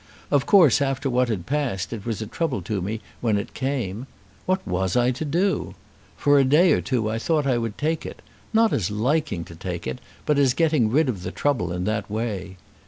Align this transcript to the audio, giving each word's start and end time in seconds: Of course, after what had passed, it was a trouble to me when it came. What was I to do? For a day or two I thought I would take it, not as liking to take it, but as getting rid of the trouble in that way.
Of 0.31 0.47
course, 0.47 0.81
after 0.81 1.11
what 1.11 1.29
had 1.29 1.45
passed, 1.45 1.93
it 1.93 2.07
was 2.07 2.23
a 2.23 2.25
trouble 2.25 2.63
to 2.63 2.81
me 2.81 3.01
when 3.19 3.37
it 3.37 3.53
came. 3.53 4.07
What 4.47 4.67
was 4.67 4.95
I 4.95 5.11
to 5.11 5.23
do? 5.23 5.75
For 6.17 6.39
a 6.39 6.43
day 6.43 6.71
or 6.71 6.81
two 6.81 7.07
I 7.07 7.19
thought 7.19 7.45
I 7.45 7.59
would 7.59 7.77
take 7.77 8.03
it, 8.03 8.23
not 8.51 8.73
as 8.73 8.89
liking 8.89 9.43
to 9.45 9.55
take 9.55 9.85
it, 9.85 10.01
but 10.25 10.39
as 10.39 10.55
getting 10.55 10.89
rid 10.89 11.07
of 11.07 11.21
the 11.21 11.29
trouble 11.31 11.71
in 11.71 11.83
that 11.83 12.09
way. 12.09 12.57